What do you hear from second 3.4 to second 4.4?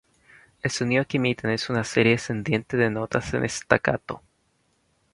staccato.